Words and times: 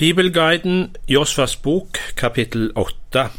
Bibelguiden 0.00 0.96
Josfas 1.08 1.56
bok, 1.56 1.98
kapittel 2.16 2.72
8. 2.74 3.30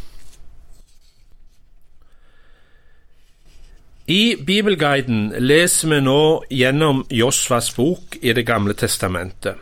I 4.08 4.36
Bibelguiden 4.46 5.34
leser 5.40 5.90
vi 5.90 6.00
nå 6.06 6.44
gjennom 6.54 7.02
Josfas 7.10 7.72
bok 7.74 8.20
i 8.22 8.36
Det 8.38 8.46
gamle 8.46 8.78
testamentet, 8.78 9.58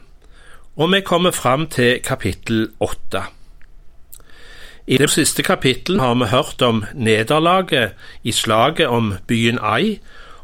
og 0.75 0.91
vi 0.91 1.00
kommer 1.00 1.32
fram 1.32 1.70
til 1.71 2.04
kapittel 2.04 2.68
8. 2.84 3.23
I 4.88 4.97
det 4.97 5.09
siste 5.16 5.43
kapittelet 5.43 6.04
har 6.04 6.20
vi 6.20 6.31
hørt 6.36 6.61
om 6.61 6.84
nederlaget 6.93 7.95
i 8.23 8.36
slaget 8.36 8.88
om 8.88 9.13
byen 9.27 9.63
Ai, 9.63 10.02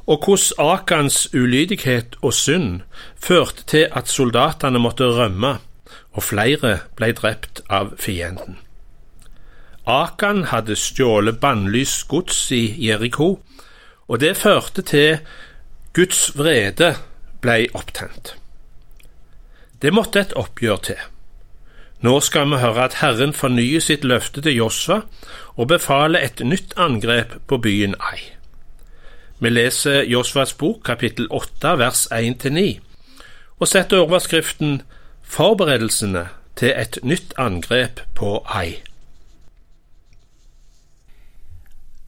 og 0.07 0.23
hvordan 0.23 0.71
Akans 0.71 1.27
ulydighet 1.33 2.15
og 2.21 2.33
synd 2.33 2.81
førte 3.19 3.67
til 3.67 3.87
at 3.91 4.07
soldatene 4.07 4.79
måtte 4.79 5.03
rømme 5.03 5.57
og 6.15 6.23
flere 6.23 6.77
ble 6.95 7.11
drept 7.15 7.61
av 7.69 7.93
fienden. 7.99 8.57
Akan 9.85 10.47
hadde 10.49 10.77
stjålet 10.79 11.39
bannlyst 11.41 12.07
gods 12.09 12.39
i 12.55 12.63
Jeriko, 12.87 13.35
og 14.07 14.19
det 14.19 14.37
førte 14.37 14.81
til 14.81 15.19
Guds 15.93 16.31
vrede 16.37 16.95
ble 17.41 17.67
opptent. 17.77 18.33
Det 19.81 19.93
måtte 19.93 20.23
et 20.23 20.33
oppgjør 20.33 20.81
til. 20.89 21.03
Nå 22.01 22.19
skal 22.21 22.49
vi 22.51 22.61
høre 22.61 22.87
at 22.87 22.97
Herren 23.01 23.33
fornyer 23.33 23.83
sitt 23.83 24.03
løfte 24.03 24.41
til 24.41 24.57
Josva 24.57 25.01
og 25.55 25.69
befaler 25.71 26.25
et 26.25 26.41
nytt 26.43 26.73
angrep 26.77 27.37
på 27.47 27.59
byen 27.61 27.95
Ai. 27.99 28.19
Vi 29.39 29.49
leser 29.49 30.03
Josvas 30.09 30.53
bok 30.53 30.83
kapittel 30.85 31.27
8 31.29 31.77
vers 31.79 32.07
1-9 32.11 32.65
og 33.59 33.67
setter 33.67 34.03
overskriften 34.03 34.81
Forberedelsene 35.25 36.27
til 36.55 36.71
et 36.71 36.97
nytt 37.03 37.33
angrep 37.41 38.01
på 38.15 38.37
Ai. 38.47 38.77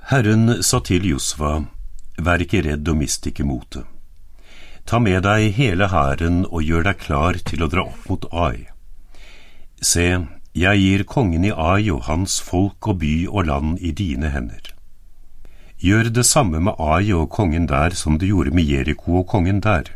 Herren 0.07 0.63
sa 0.63 0.79
til 0.79 1.03
Josva, 1.09 1.65
vær 2.23 2.43
ikke 2.43 2.63
redd 2.63 2.87
og 2.87 3.01
mist 3.01 3.27
ikke 3.27 3.43
motet. 3.43 3.83
Ta 4.87 5.01
med 5.03 5.25
deg 5.25 5.51
hele 5.57 5.89
hæren 5.91 6.45
og 6.47 6.63
gjør 6.63 6.87
deg 6.87 7.01
klar 7.01 7.35
til 7.43 7.65
å 7.65 7.67
dra 7.67 7.83
opp 7.89 8.07
mot 8.07 8.29
Ai. 8.31 8.69
Se, 9.83 10.07
jeg 10.55 10.79
gir 10.79 11.03
kongen 11.03 11.43
i 11.43 11.51
Ai 11.51 11.89
og 11.91 12.05
hans 12.07 12.39
folk 12.39 12.87
og 12.87 13.01
by 13.03 13.27
og 13.27 13.49
land 13.49 13.83
i 13.83 13.91
dine 13.91 14.31
hender. 14.31 14.71
Gjør 15.83 16.07
det 16.15 16.23
samme 16.25 16.63
med 16.63 16.79
Ai 16.79 17.11
og 17.13 17.27
kongen 17.35 17.67
der 17.67 17.91
som 17.93 18.15
du 18.17 18.25
gjorde 18.29 18.55
med 18.55 18.65
Jeriko 18.65 19.19
og 19.19 19.27
kongen 19.35 19.59
der, 19.61 19.91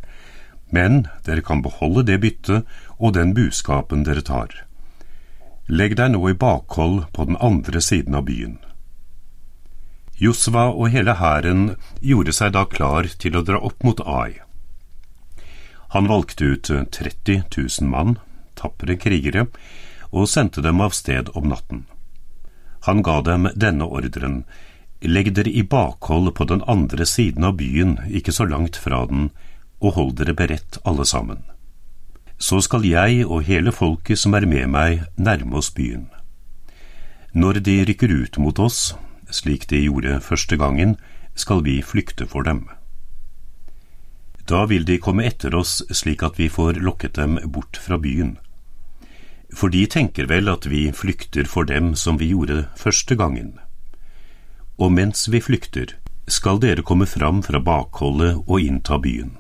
men 0.71 1.05
dere 1.25 1.41
kan 1.41 1.63
beholde 1.63 2.03
det 2.07 2.19
byttet 2.21 2.67
og 3.01 3.15
den 3.17 3.33
buskapen 3.33 4.05
dere 4.05 4.21
tar. 4.21 4.53
Legg 5.67 5.97
deg 5.97 6.13
nå 6.13 6.21
i 6.29 6.37
bakhold 6.37 7.07
på 7.15 7.25
den 7.25 7.39
andre 7.41 7.81
siden 7.81 8.15
av 8.17 8.27
byen. 8.29 8.59
Josva 10.21 10.67
og 10.69 10.91
hele 10.93 11.15
hæren 11.17 11.75
gjorde 12.05 12.33
seg 12.37 12.53
da 12.53 12.67
klar 12.69 13.09
til 13.17 13.37
å 13.37 13.45
dra 13.45 13.57
opp 13.57 13.81
mot 13.83 14.03
Ai. 14.05 14.37
Han 15.95 16.07
valgte 16.07 16.51
ut 16.53 16.69
30 16.69 17.41
000 17.57 17.89
mann, 17.89 18.19
tapre 18.55 18.95
krigere, 19.01 19.47
og 20.11 20.29
sendte 20.29 20.61
dem 20.61 20.83
av 20.83 20.93
sted 20.93 21.31
om 21.33 21.49
natten. 21.49 21.85
Han 22.85 23.01
ga 23.01 23.21
dem 23.25 23.49
denne 23.55 23.87
ordren, 23.89 24.43
legg 25.01 25.33
dere 25.33 25.49
i 25.49 25.63
bakhold 25.63 26.33
på 26.37 26.45
den 26.51 26.61
andre 26.69 27.05
siden 27.05 27.47
av 27.49 27.57
byen, 27.57 27.97
ikke 28.09 28.31
så 28.31 28.45
langt 28.45 28.77
fra 28.77 29.05
den, 29.09 29.31
og 29.81 29.97
hold 29.97 30.13
dere 30.21 30.37
beredt 30.37 30.77
alle 30.85 31.05
sammen. 31.05 31.41
Så 32.41 32.57
skal 32.65 32.85
jeg 32.89 33.21
og 33.27 33.45
hele 33.45 33.69
folket 33.69 34.17
som 34.17 34.33
er 34.33 34.47
med 34.49 34.71
meg, 34.73 35.03
nærme 35.13 35.59
oss 35.61 35.69
byen. 35.69 36.07
Når 37.37 37.61
de 37.61 37.75
rykker 37.85 38.09
ut 38.09 38.37
mot 38.41 38.59
oss, 38.59 38.95
slik 39.29 39.67
de 39.69 39.83
gjorde 39.85 40.17
første 40.25 40.57
gangen, 40.57 40.95
skal 41.37 41.61
vi 41.63 41.83
flykte 41.85 42.25
for 42.25 42.43
dem. 42.43 42.65
Da 44.49 44.65
vil 44.65 44.87
de 44.89 44.97
komme 44.97 45.27
etter 45.29 45.53
oss 45.55 45.83
slik 45.93 46.25
at 46.25 46.39
vi 46.41 46.49
får 46.49 46.81
lokket 46.81 47.15
dem 47.21 47.37
bort 47.45 47.77
fra 47.77 48.01
byen. 48.01 48.39
For 49.53 49.69
de 49.69 49.85
tenker 49.85 50.25
vel 50.25 50.49
at 50.49 50.65
vi 50.65 50.87
flykter 50.95 51.45
for 51.45 51.69
dem 51.69 51.93
som 51.95 52.17
vi 52.17 52.31
gjorde 52.33 52.65
første 52.75 53.15
gangen. 53.15 53.53
Og 54.81 54.91
mens 54.91 55.27
vi 55.29 55.43
flykter, 55.43 55.93
skal 56.27 56.59
dere 56.63 56.81
komme 56.81 57.05
fram 57.05 57.43
fra 57.45 57.61
bakholdet 57.61 58.41
og 58.47 58.59
innta 58.59 58.97
byen. 58.97 59.37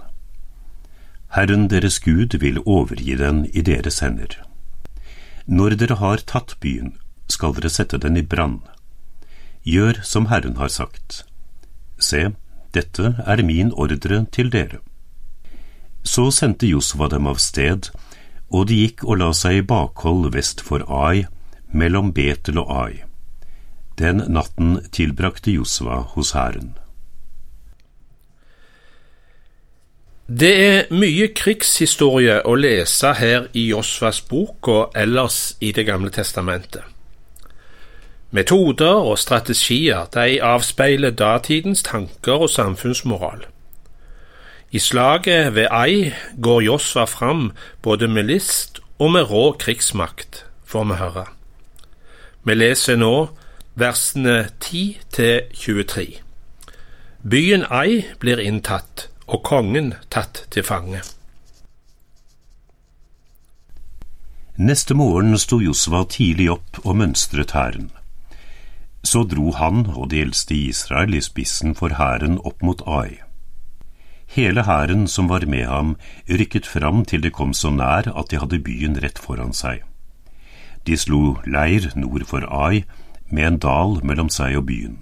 Herren 1.31 1.69
deres 1.71 1.99
Gud 2.03 2.35
vil 2.39 2.59
overgi 2.65 3.15
den 3.15 3.45
i 3.53 3.61
deres 3.61 4.01
hender. 4.03 4.33
Når 5.47 5.77
dere 5.79 5.95
har 6.01 6.23
tatt 6.27 6.57
byen, 6.59 6.97
skal 7.31 7.55
dere 7.55 7.71
sette 7.71 7.99
den 8.03 8.17
i 8.19 8.23
brann. 8.33 8.59
Gjør 9.63 10.01
som 10.03 10.27
Herren 10.27 10.57
har 10.59 10.67
sagt. 10.67 11.23
Se, 11.99 12.33
dette 12.75 13.13
er 13.23 13.43
min 13.47 13.71
ordre 13.71 14.25
til 14.31 14.51
dere. 14.51 14.81
Så 16.03 16.31
sendte 16.35 16.67
Josva 16.67 17.07
dem 17.07 17.27
av 17.27 17.39
sted, 17.39 17.87
og 18.49 18.67
de 18.67 18.81
gikk 18.83 19.05
og 19.07 19.21
la 19.21 19.31
seg 19.31 19.61
i 19.61 19.65
bakhold 19.71 20.33
vest 20.35 20.59
for 20.59 20.83
Ai, 20.91 21.23
mellom 21.71 22.11
Betel 22.11 22.59
og 22.59 22.75
Ai. 22.75 23.03
Den 23.95 24.25
natten 24.27 24.81
tilbrakte 24.91 25.55
Josva 25.55 26.01
hos 26.15 26.35
hæren. 26.35 26.73
Det 30.39 30.51
er 30.65 30.85
mye 30.95 31.25
krigshistorie 31.35 32.37
å 32.47 32.53
lese 32.55 33.09
her 33.19 33.49
i 33.57 33.65
Josvas 33.67 34.21
bok 34.23 34.69
og 34.71 34.93
ellers 34.95 35.57
i 35.59 35.73
Det 35.75 35.83
gamle 35.85 36.11
testamentet. 36.13 36.85
Metoder 38.31 39.09
og 39.11 39.19
strategier 39.19 40.07
de 40.13 40.39
avspeiler 40.39 41.11
datidens 41.11 41.83
tanker 41.83 42.45
og 42.45 42.49
samfunnsmoral. 42.49 43.43
I 44.71 44.79
slaget 44.79 45.55
ved 45.55 45.67
Ai 45.71 46.13
går 46.41 46.61
Josva 46.61 47.05
fram 47.05 47.51
både 47.81 48.07
med 48.07 48.23
list 48.23 48.79
og 48.99 49.11
med 49.11 49.27
rå 49.31 49.51
krigsmakt, 49.59 50.45
får 50.65 50.83
vi 50.83 50.93
høre. 50.93 51.25
Vi 52.43 52.53
leser 52.53 52.95
nå 52.95 53.29
versene 53.75 54.47
10 54.61 54.97
til 55.11 55.41
23. 55.53 56.21
Byen 57.29 57.65
Ai 57.69 58.05
blir 58.19 58.39
inntatt 58.39 59.10
og 59.31 59.43
kongen 59.47 59.93
tatt 60.11 60.45
til 60.51 60.65
fange. 60.67 61.01
Neste 64.59 64.93
morgen 64.93 65.37
sto 65.39 65.61
Josva 65.63 66.03
tidlig 66.11 66.49
opp 66.53 66.81
og 66.83 66.97
mønstret 66.99 67.55
hæren. 67.55 67.89
Så 69.01 69.23
dro 69.25 69.53
han 69.57 69.87
og 69.95 70.11
de 70.11 70.19
eldste 70.21 70.53
i 70.53 70.67
Israel 70.69 71.15
i 71.17 71.21
spissen 71.25 71.73
for 71.79 71.95
hæren 71.97 72.37
opp 72.45 72.61
mot 72.61 72.83
Ai. 72.85 73.21
Hele 74.35 74.63
hæren 74.67 75.07
som 75.07 75.31
var 75.31 75.47
med 75.47 75.65
ham, 75.65 75.95
rykket 76.29 76.67
fram 76.67 77.01
til 77.05 77.23
de 77.23 77.31
kom 77.31 77.55
så 77.57 77.71
nær 77.73 78.11
at 78.11 78.29
de 78.31 78.39
hadde 78.39 78.61
byen 78.63 78.99
rett 79.03 79.19
foran 79.19 79.55
seg. 79.55 79.81
De 80.87 80.97
slo 80.97 81.39
leir 81.47 81.89
nord 81.95 82.27
for 82.27 82.45
Ai, 82.45 82.83
med 83.31 83.47
en 83.47 83.59
dal 83.65 83.97
mellom 84.03 84.29
seg 84.29 84.59
og 84.59 84.67
byen. 84.69 85.01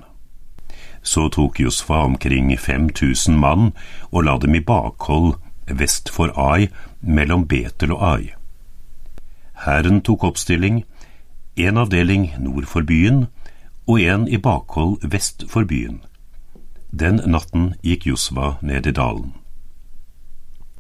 Så 1.04 1.30
tok 1.30 1.60
Josfa 1.60 2.04
omkring 2.04 2.58
5000 2.58 3.40
mann 3.40 3.72
og 4.12 4.24
la 4.24 4.38
dem 4.38 4.56
i 4.56 4.60
bakhold 4.60 5.36
vest 5.70 6.10
for 6.10 6.34
Ai, 6.38 6.68
mellom 7.02 7.48
Betel 7.48 7.94
og 7.94 8.04
Ai. 8.04 8.34
Hæren 9.66 10.02
tok 10.02 10.24
oppstilling, 10.24 10.84
en 11.56 11.78
avdeling 11.78 12.32
nord 12.40 12.66
for 12.66 12.82
byen 12.82 13.28
og 13.88 14.02
en 14.02 14.28
i 14.28 14.38
bakhold 14.38 15.04
vest 15.04 15.44
for 15.50 15.66
byen. 15.66 16.02
Den 16.92 17.22
natten 17.26 17.74
gikk 17.84 18.08
Josva 18.08 18.58
ned 18.62 18.88
i 18.88 18.96
dalen. 18.96 19.34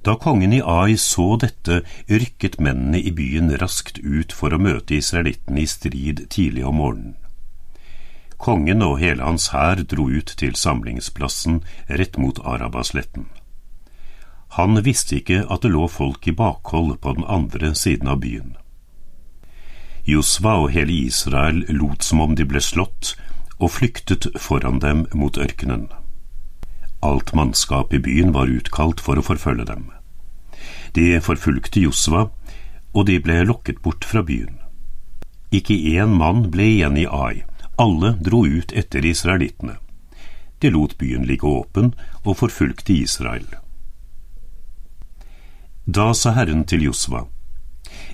Da 0.05 0.15
kongen 0.15 0.53
i 0.55 0.61
Ai 0.63 0.95
så 0.95 1.35
dette, 1.41 1.81
rykket 2.07 2.59
mennene 2.59 3.01
i 3.01 3.11
byen 3.11 3.51
raskt 3.59 3.99
ut 3.99 4.31
for 4.31 4.55
å 4.55 4.61
møte 4.61 4.95
israelittene 4.95 5.65
i 5.65 5.67
strid 5.67 6.23
tidlig 6.31 6.63
om 6.65 6.79
morgenen. 6.79 7.17
Kongen 8.39 8.81
og 8.81 9.01
hele 9.01 9.25
hans 9.27 9.49
hær 9.51 9.81
dro 9.83 10.07
ut 10.07 10.31
til 10.39 10.55
samlingsplassen 10.55 11.59
rett 11.99 12.15
mot 12.17 12.39
Arabasletten. 12.47 13.27
Han 14.55 14.79
visste 14.85 15.19
ikke 15.19 15.43
at 15.51 15.65
det 15.65 15.73
lå 15.75 15.89
folk 15.91 16.27
i 16.27 16.33
bakhold 16.33 16.95
på 17.03 17.13
den 17.17 17.27
andre 17.27 17.73
siden 17.75 18.07
av 18.07 18.21
byen. 18.23 18.55
Josva 20.07 20.55
og 20.63 20.71
hele 20.73 20.95
Israel 21.05 21.65
lot 21.69 22.07
som 22.07 22.23
om 22.23 22.37
de 22.39 22.47
ble 22.47 22.61
slått, 22.63 23.13
og 23.59 23.75
flyktet 23.75 24.29
foran 24.39 24.79
dem 24.79 25.03
mot 25.13 25.37
ørkenen. 25.37 25.89
Alt 27.03 27.35
mannskap 27.35 27.93
i 27.93 27.99
byen 27.99 28.31
var 28.33 28.49
utkalt 28.49 29.03
for 29.03 29.19
å 29.19 29.25
forfølge 29.25 29.67
dem. 29.67 29.89
De 30.95 31.19
forfulgte 31.21 31.83
Josva, 31.83 32.29
og 32.95 33.05
de 33.05 33.19
ble 33.21 33.43
lokket 33.45 33.83
bort 33.83 34.07
fra 34.07 34.23
byen. 34.25 34.57
Ikke 35.51 35.75
én 35.75 36.15
mann 36.17 36.47
ble 36.53 36.65
igjen 36.71 36.97
i 36.97 37.05
Ai, 37.05 37.43
alle 37.79 38.11
dro 38.19 38.45
ut 38.47 38.71
etter 38.71 39.05
israelittene. 39.05 39.77
De 40.59 40.69
lot 40.69 40.97
byen 40.97 41.23
ligge 41.23 41.47
åpen 41.47 41.93
og 42.23 42.37
forfulgte 42.41 42.93
Israel. 42.93 43.47
Da 45.85 46.13
sa 46.13 46.35
Herren 46.35 46.65
til 46.67 46.83
Josva, 46.83 47.23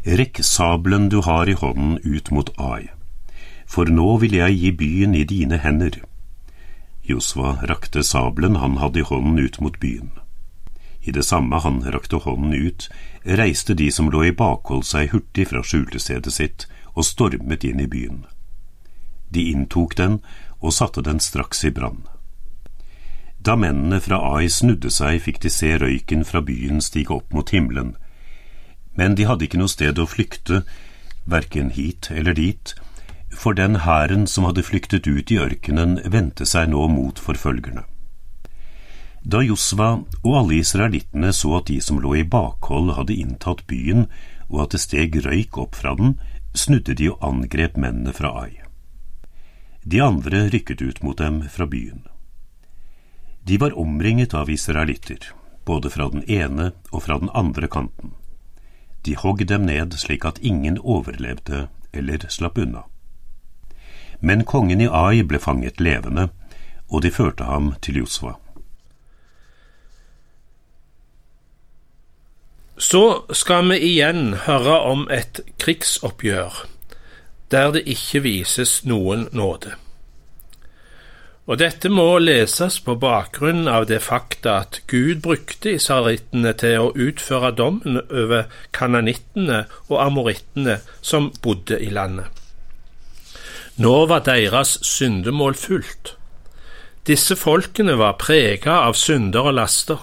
Rekk 0.06 0.40
sabelen 0.46 1.10
du 1.10 1.22
har 1.26 1.50
i 1.50 1.56
hånden 1.58 1.98
ut 2.04 2.30
mot 2.32 2.52
Ai, 2.62 2.92
for 3.66 3.90
nå 3.90 4.18
vil 4.22 4.38
jeg 4.38 4.60
gi 4.60 4.72
byen 4.84 5.16
i 5.18 5.24
dine 5.26 5.58
hender. 5.58 5.98
Josva 7.10 7.58
rakte 7.66 8.04
sabelen 8.06 8.62
han 8.62 8.78
hadde 8.78 9.02
i 9.02 9.08
hånden 9.10 9.42
ut 9.42 9.60
mot 9.62 9.80
byen. 9.82 10.14
I 11.02 11.12
det 11.12 11.26
samme 11.26 11.58
han 11.66 11.82
rakte 11.98 12.22
hånden 12.22 12.54
ut, 12.54 12.88
reiste 13.26 13.74
de 13.74 13.90
som 13.92 14.14
lå 14.14 14.24
i 14.30 14.32
bakhold 14.32 14.86
seg 14.86 15.10
hurtig 15.10 15.50
fra 15.50 15.66
skjulestedet 15.66 16.34
sitt 16.34 16.70
og 16.94 17.10
stormet 17.10 17.66
inn 17.66 17.82
i 17.82 17.90
byen. 17.90 18.24
De 19.30 19.50
inntok 19.52 19.96
den 19.98 20.20
og 20.60 20.74
satte 20.74 21.04
den 21.06 21.20
straks 21.20 21.64
i 21.66 21.72
brann. 21.72 22.06
Da 23.46 23.54
mennene 23.56 24.00
fra 24.02 24.18
Ai 24.34 24.50
snudde 24.50 24.90
seg, 24.90 25.20
fikk 25.22 25.44
de 25.44 25.52
se 25.54 25.76
røyken 25.78 26.26
fra 26.26 26.42
byen 26.42 26.82
stige 26.82 27.14
opp 27.14 27.34
mot 27.34 27.52
himmelen, 27.54 27.94
men 28.98 29.16
de 29.16 29.28
hadde 29.30 29.46
ikke 29.46 29.60
noe 29.60 29.70
sted 29.70 30.00
å 30.00 30.08
flykte, 30.10 30.64
verken 31.30 31.70
hit 31.76 32.10
eller 32.10 32.34
dit, 32.34 32.74
for 33.36 33.54
den 33.54 33.82
hæren 33.84 34.26
som 34.32 34.48
hadde 34.48 34.64
flyktet 34.64 35.06
ut 35.06 35.32
i 35.32 35.38
ørkenen, 35.42 36.00
vendte 36.10 36.48
seg 36.48 36.72
nå 36.72 36.88
mot 36.90 37.20
forfølgerne. 37.20 37.84
Da 39.26 39.42
Josva 39.42 39.92
og 40.22 40.34
alle 40.40 40.60
israelittene 40.62 41.34
så 41.34 41.58
at 41.60 41.70
de 41.70 41.80
som 41.82 42.00
lå 42.02 42.14
i 42.22 42.26
bakhold 42.26 42.94
hadde 42.98 43.18
inntatt 43.18 43.66
byen, 43.70 44.06
og 44.50 44.66
at 44.66 44.76
det 44.76 44.84
steg 44.86 45.18
røyk 45.26 45.58
opp 45.62 45.78
fra 45.78 45.96
den, 45.98 46.20
snudde 46.54 46.96
de 46.98 47.10
og 47.12 47.26
angrep 47.26 47.78
mennene 47.78 48.14
fra 48.14 48.32
Ai. 48.46 48.65
De 49.88 50.00
andre 50.02 50.48
rykket 50.50 50.82
ut 50.82 51.04
mot 51.04 51.18
dem 51.18 51.50
fra 51.50 51.68
byen. 51.68 52.08
De 53.44 53.58
var 53.58 53.78
omringet 53.78 54.34
av 54.34 54.50
israelitter, 54.50 55.20
både 55.66 55.90
fra 55.90 56.08
den 56.10 56.24
ene 56.26 56.72
og 56.90 57.04
fra 57.06 57.20
den 57.22 57.30
andre 57.30 57.68
kanten. 57.68 58.16
De 59.06 59.14
hogg 59.14 59.46
dem 59.46 59.68
ned 59.70 59.94
slik 60.02 60.26
at 60.26 60.42
ingen 60.42 60.80
overlevde 60.82 61.68
eller 61.94 62.26
slapp 62.34 62.58
unna. 62.58 62.88
Men 64.20 64.42
kongen 64.50 64.82
i 64.82 64.90
Ai 64.90 65.22
ble 65.22 65.38
fanget 65.38 65.78
levende, 65.78 66.32
og 66.90 67.06
de 67.06 67.14
førte 67.14 67.46
ham 67.46 67.76
til 67.86 68.02
Josva. 68.02 68.40
Så 72.78 73.22
skal 73.30 73.70
vi 73.70 73.84
igjen 73.94 74.34
høre 74.50 74.82
om 74.82 75.06
et 75.14 75.46
krigsoppgjør 75.62 76.66
der 77.56 77.72
det 77.76 77.86
ikke 77.88 78.26
vises 78.28 78.82
noen 78.84 79.30
nåde. 79.32 79.74
Og 81.46 81.60
dette 81.62 81.92
må 81.94 82.18
leses 82.18 82.80
på 82.82 82.96
bakgrunn 82.98 83.68
av 83.70 83.86
det 83.86 84.00
fakta 84.02 84.56
at 84.64 84.80
Gud 84.90 85.22
brukte 85.22 85.76
israelittene 85.78 86.56
til 86.58 86.88
å 86.88 86.94
utføre 86.98 87.52
dommen 87.54 88.00
over 88.02 88.48
kananittene 88.74 89.66
og 89.92 90.00
amorittene 90.02 90.80
som 91.06 91.30
bodde 91.46 91.78
i 91.78 91.92
landet. 91.94 92.26
Nå 93.78 93.94
var 94.10 94.26
deres 94.26 94.78
syndemål 94.88 95.58
fullt. 95.60 96.16
Disse 97.06 97.38
folkene 97.38 97.94
var 98.02 98.18
prega 98.18 98.80
av 98.88 98.98
synder 98.98 99.52
og 99.52 99.58
laster. 99.60 100.02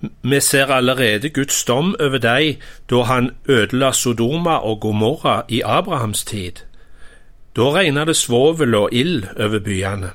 Vi 0.00 0.40
ser 0.40 0.66
allerede 0.66 1.30
Guds 1.30 1.64
dom 1.64 1.96
over 2.00 2.18
dem 2.18 2.56
da 2.90 3.02
han 3.02 3.30
ødela 3.48 3.92
Sodoma 3.92 4.56
og 4.56 4.80
Gomorra 4.80 5.42
i 5.48 5.60
Abrahams 5.64 6.24
tid. 6.24 6.52
Da 7.56 7.62
regna 7.62 8.04
det 8.04 8.16
svovel 8.16 8.74
og 8.74 8.88
ild 8.92 9.24
over 9.36 9.58
byene. 9.58 10.10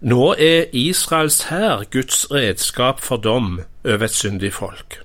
Nå 0.00 0.34
er 0.38 0.64
Israels 0.72 1.42
hær 1.42 1.84
Guds 1.92 2.26
redskap 2.30 3.00
for 3.00 3.16
dom 3.16 3.60
over 3.84 4.04
et 4.04 4.10
syndig 4.10 4.52
folk. 4.52 5.00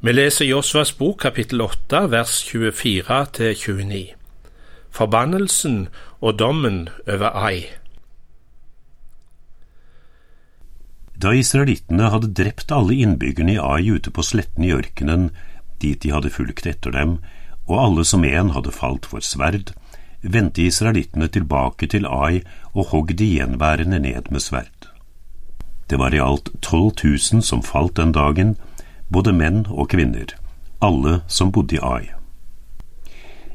Vi 0.00 0.12
leser 0.12 0.44
Josvas 0.44 0.92
bok 0.92 1.18
kapittel 1.18 1.60
8 1.60 2.10
vers 2.10 2.44
24 2.44 3.02
29 3.54 4.20
forbannelsen 4.90 5.88
og 6.20 6.38
dommen 6.38 6.88
over 7.08 7.28
Ai. 7.28 7.79
Da 11.20 11.34
israelittene 11.36 12.06
hadde 12.14 12.30
drept 12.32 12.72
alle 12.72 12.94
innbyggerne 13.04 13.58
i 13.58 13.60
Ai 13.60 13.90
ute 13.92 14.12
på 14.14 14.22
sletten 14.24 14.64
i 14.64 14.72
ørkenen, 14.72 15.28
dit 15.82 16.00
de 16.00 16.12
hadde 16.14 16.32
fulgt 16.32 16.68
etter 16.70 16.94
dem, 16.96 17.18
og 17.68 17.76
alle 17.82 18.04
som 18.08 18.24
en 18.24 18.52
hadde 18.54 18.72
falt 18.72 19.08
for 19.10 19.24
sverd, 19.24 19.74
vendte 20.22 20.64
israelittene 20.64 21.28
tilbake 21.28 21.90
til 21.92 22.08
Ai 22.08 22.40
og 22.72 22.88
hogg 22.94 23.12
de 23.20 23.28
gjenværende 23.34 24.00
ned 24.00 24.32
med 24.32 24.44
sverd. 24.46 24.88
Det 25.92 25.98
var 26.00 26.14
i 26.14 26.22
alt 26.24 26.48
tolv 26.64 26.94
tusen 26.96 27.44
som 27.44 27.64
falt 27.66 27.98
den 28.00 28.16
dagen, 28.16 28.56
både 29.12 29.34
menn 29.36 29.66
og 29.68 29.90
kvinner, 29.92 30.32
alle 30.80 31.20
som 31.28 31.52
bodde 31.52 31.76
i 31.76 31.84
Ai. 31.84 32.04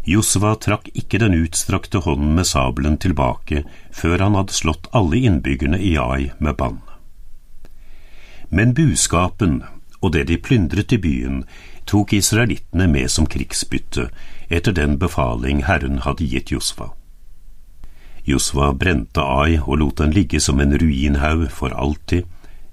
Josva 0.05 0.53
trakk 0.61 0.91
ikke 0.93 1.17
den 1.23 1.33
utstrakte 1.39 2.03
hånden 2.05 2.35
med 2.37 2.45
sabelen 2.45 2.99
tilbake 3.01 3.63
før 3.89 4.21
han 4.21 4.37
hadde 4.37 4.53
slått 4.53 4.91
alle 4.93 5.23
innbyggerne 5.25 5.81
i 5.81 5.95
Ai 5.97 6.27
med 6.37 6.59
bann. 6.59 6.83
Men 8.55 8.71
buskapen 8.73 9.63
og 9.99 10.13
det 10.13 10.27
de 10.29 10.37
plyndret 10.39 10.93
i 10.95 10.99
byen, 11.01 11.41
tok 11.85 12.13
israelittene 12.15 12.87
med 12.87 13.11
som 13.11 13.27
krigsbytte 13.27 14.07
etter 14.49 14.75
den 14.77 14.95
befaling 15.01 15.65
Herren 15.67 15.99
hadde 16.05 16.27
gitt 16.29 16.53
Josva. 16.53 16.93
Josva 18.25 18.71
brente 18.73 19.21
Ai 19.21 19.59
og 19.59 19.79
lot 19.81 19.99
den 19.99 20.15
ligge 20.15 20.39
som 20.39 20.61
en 20.63 20.77
ruinhaug 20.81 21.49
for 21.51 21.75
alltid, 21.75 22.23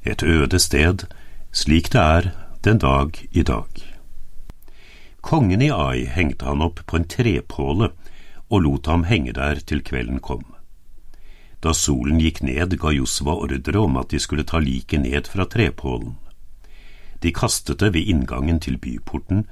et 0.02 0.22
øde 0.22 0.58
sted, 0.58 1.04
slik 1.52 1.92
det 1.92 2.00
er 2.00 2.30
den 2.64 2.78
dag 2.78 3.18
i 3.32 3.42
dag. 3.42 3.82
Kongen 5.20 5.62
i 5.62 5.70
Ai 5.70 6.06
hengte 6.06 6.46
han 6.46 6.62
opp 6.62 6.80
på 6.86 6.98
en 6.98 7.10
trepåle 7.10 7.92
og 8.50 8.64
lot 8.64 8.86
ham 8.86 9.04
henge 9.10 9.34
der 9.34 9.60
til 9.66 9.82
kvelden 9.82 10.20
kom. 10.20 10.44
Da 11.62 11.72
solen 11.74 12.18
gikk 12.20 12.42
ned, 12.42 12.74
ga 12.82 12.90
Josva 12.90 13.36
ordre 13.44 13.78
om 13.78 13.96
at 14.00 14.10
de 14.10 14.18
skulle 14.18 14.46
ta 14.48 14.58
liket 14.58 15.04
ned 15.04 15.30
fra 15.30 15.46
trepålen. 15.46 16.16
De 17.22 17.30
kastet 17.30 17.78
det 17.78 17.92
ved 17.94 18.08
inngangen 18.10 18.58
til 18.60 18.78
byporten, 18.82 19.46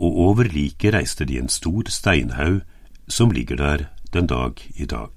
og 0.00 0.18
over 0.28 0.48
liket 0.48 0.94
reiste 0.94 1.28
de 1.28 1.36
en 1.38 1.52
stor 1.52 1.90
steinhaug 1.92 2.62
som 3.08 3.30
ligger 3.30 3.56
der 3.56 3.86
den 4.12 4.26
dag 4.26 4.56
i 4.76 4.84
dag. 4.88 5.10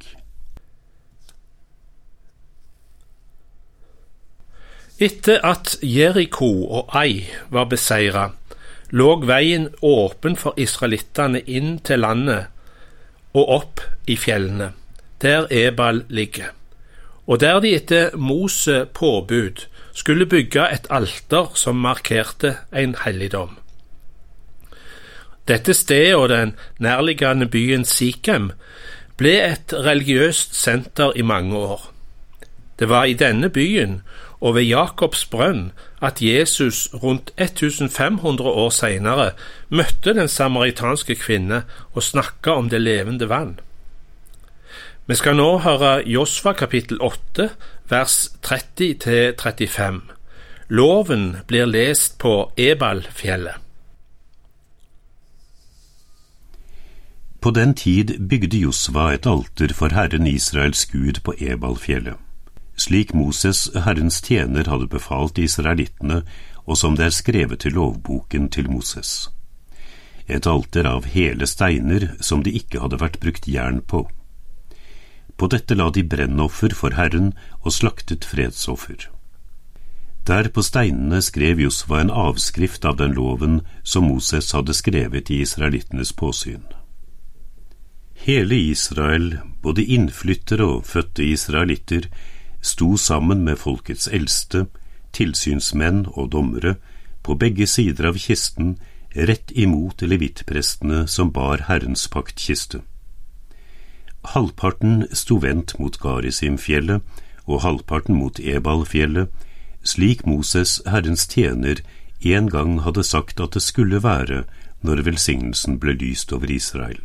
Etter 5.00 5.42
at 5.44 5.78
Jeriko 5.84 6.68
og 6.72 6.96
Ai 6.96 7.26
var 7.52 7.68
beseira, 7.72 8.30
lå 8.92 9.09
veien 9.28 9.68
åpen 9.83 10.38
for 10.40 10.56
israelittene 10.56 11.42
inn 11.48 11.80
til 11.83 12.00
landet 12.00 12.48
og 13.36 13.50
opp 13.57 13.83
i 14.07 14.16
fjellene, 14.16 14.71
der 15.22 15.48
Ebal 15.52 16.04
ligger, 16.10 16.52
og 17.28 17.40
der 17.40 17.60
de 17.60 17.76
etter 17.76 18.18
Mose 18.18 18.86
påbud 18.94 19.66
skulle 19.94 20.26
bygge 20.26 20.68
et 20.74 20.88
alter 20.90 21.52
som 21.56 21.76
markerte 21.76 22.57
en 22.76 22.95
helligdom. 23.06 23.57
Dette 25.48 25.74
stedet 25.74 26.16
og 26.16 26.30
den 26.30 26.56
nærliggende 26.80 27.48
byen 27.48 27.86
Sikhem 27.86 28.52
ble 29.18 29.36
et 29.52 29.74
religiøst 29.74 30.56
senter 30.57 31.14
i 31.16 31.22
mange 31.22 31.57
år. 31.57 31.92
Det 32.80 32.90
var 32.90 33.04
i 33.04 33.14
denne 33.14 33.50
byen 33.50 34.02
og 34.42 34.56
ved 34.56 34.68
Jakobs 34.68 35.26
brønn 35.26 35.72
at 36.02 36.22
Jesus 36.22 36.90
rundt 36.94 37.31
1500 37.38 38.50
år 38.50 38.69
senere 38.69 39.30
møtte 39.69 40.14
den 40.14 40.28
samaritanske 40.28 41.16
kvinne 41.16 41.64
og 41.94 42.04
snakka 42.04 42.57
om 42.60 42.69
det 42.69 42.81
levende 42.81 43.30
vann. 43.30 43.60
Vi 45.06 45.16
skal 45.16 45.38
nå 45.38 45.50
høre 45.62 46.00
Josfa 46.09 46.56
kapittel 46.57 46.97
8 47.02 47.50
vers 47.90 48.18
30-35. 48.42 50.02
Loven 50.69 51.28
blir 51.47 51.69
lest 51.69 52.18
på 52.19 52.52
Ebalfjellet. 52.57 53.62
På 57.40 57.52
den 57.54 57.76
tid 57.78 58.18
bygde 58.30 58.57
Josva 58.57 59.12
et 59.14 59.28
alter 59.30 59.74
for 59.78 59.94
Herren 59.94 60.26
Israels 60.28 60.88
Gud 60.90 61.21
på 61.21 61.38
Ebalfjellet 61.38 62.18
slik 62.78 63.14
Moses, 63.14 63.69
Herrens 63.76 64.21
tjener, 64.21 64.68
hadde 64.69 64.88
befalt 64.92 65.38
israelittene, 65.40 66.24
og 66.66 66.78
som 66.78 66.97
det 66.97 67.07
er 67.07 67.16
skrevet 67.16 67.64
til 67.64 67.78
lovboken 67.78 68.50
til 68.50 68.69
Moses. 68.71 69.30
Et 70.28 70.47
alter 70.47 70.88
av 70.90 71.06
hele 71.14 71.47
steiner 71.47 72.09
som 72.19 72.44
det 72.44 72.56
ikke 72.57 72.81
hadde 72.81 73.00
vært 73.02 73.19
brukt 73.21 73.47
jern 73.47 73.81
på. 73.85 74.07
På 75.37 75.47
dette 75.51 75.75
la 75.75 75.89
de 75.92 76.04
brennoffer 76.04 76.73
for 76.75 76.95
Herren 76.95 77.33
og 77.61 77.73
slaktet 77.75 78.25
fredsoffer. 78.25 79.09
Der 80.27 80.49
på 80.49 80.63
steinene 80.65 81.19
skrev 81.21 81.59
Josva 81.61 81.99
en 82.01 82.09
avskrift 82.09 82.85
av 82.85 82.97
den 82.97 83.13
loven 83.13 83.59
som 83.83 84.07
Moses 84.09 84.51
hadde 84.57 84.73
skrevet 84.73 85.30
i 85.30 85.44
israelittenes 85.45 86.15
påsyn. 86.18 86.63
Hele 88.25 88.56
Israel, 88.56 89.37
både 89.61 89.83
innflyttere 89.85 90.65
og 90.65 90.85
fødte 90.85 91.23
israelitter, 91.23 92.07
sto 92.61 92.97
sammen 92.97 93.44
med 93.45 93.59
folkets 93.61 94.07
eldste, 94.07 94.65
tilsynsmenn 95.13 96.07
og 96.15 96.31
dommere, 96.31 96.75
på 97.21 97.35
begge 97.37 97.68
sider 97.68 98.09
av 98.09 98.18
kisten, 98.18 98.80
rett 99.15 99.51
imot 99.54 100.01
levittprestene 100.01 101.06
som 101.07 101.30
bar 101.31 101.68
Herrens 101.69 102.07
paktkiste. 102.09 102.81
Halvparten 104.34 105.06
sto 105.14 105.38
vendt 105.42 105.76
mot 105.80 105.98
Garisimfjellet 106.02 107.02
og 107.46 107.62
halvparten 107.62 108.18
mot 108.18 108.40
Ebalfjellet, 108.40 109.30
slik 109.86 110.26
Moses, 110.26 110.82
Herrens 110.90 111.28
tjener, 111.30 111.82
en 112.22 112.50
gang 112.50 112.80
hadde 112.82 113.04
sagt 113.04 113.40
at 113.40 113.54
det 113.54 113.62
skulle 113.62 114.02
være 114.04 114.44
når 114.82 115.04
velsignelsen 115.06 115.78
ble 115.80 115.94
lyst 116.00 116.34
over 116.34 116.50
Israel. 116.52 117.02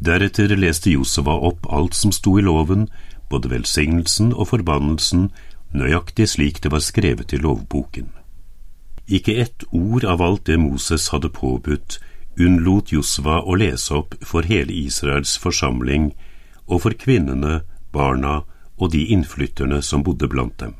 Deretter 0.00 0.52
leste 0.56 0.92
Joseva 0.92 1.36
opp 1.48 1.66
alt 1.72 1.96
som 1.96 2.12
sto 2.12 2.36
i 2.38 2.44
loven, 2.44 2.88
både 3.30 3.50
velsignelsen 3.50 4.32
og 4.32 4.50
forbannelsen, 4.52 5.30
nøyaktig 5.72 6.28
slik 6.28 6.62
det 6.62 6.72
var 6.72 6.84
skrevet 6.84 7.32
i 7.32 7.40
lovboken. 7.40 8.10
Ikke 9.06 9.36
ett 9.40 9.64
ord 9.72 10.04
av 10.04 10.22
alt 10.22 10.46
det 10.46 10.58
Moses 10.60 11.08
hadde 11.12 11.30
påbudt, 11.32 11.98
unnlot 12.40 12.92
Josva 12.92 13.40
å 13.42 13.56
lese 13.58 13.94
opp 13.96 14.16
for 14.24 14.46
hele 14.48 14.72
Israels 14.72 15.36
forsamling 15.40 16.10
og 16.66 16.82
for 16.84 16.96
kvinnene, 16.98 17.62
barna 17.92 18.42
og 18.76 18.92
de 18.92 19.06
innflytterne 19.14 19.80
som 19.82 20.04
bodde 20.04 20.28
blant 20.28 20.58
dem. 20.60 20.74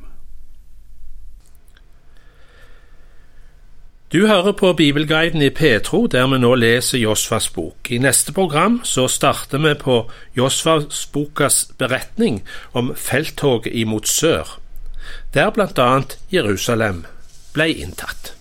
Du 4.12 4.26
hører 4.26 4.52
på 4.52 4.72
Bibelguiden 4.72 5.42
i 5.42 5.50
Petro, 5.50 6.06
der 6.06 6.28
vi 6.30 6.38
nå 6.38 6.52
leser 6.54 6.98
Josfas 6.98 7.48
bok. 7.50 7.90
I 7.90 7.98
neste 7.98 8.32
program 8.32 8.78
så 8.84 9.08
starter 9.10 9.58
vi 9.58 9.72
på 9.74 9.96
Josfas 10.36 11.08
bokas 11.12 11.64
beretning 11.78 12.44
om 12.72 12.92
felttoget 12.94 13.74
imot 13.74 14.06
sør, 14.06 14.60
der 15.34 15.50
annet 15.58 16.18
Jerusalem 16.30 17.04
ble 17.52 17.72
inntatt. 17.72 18.35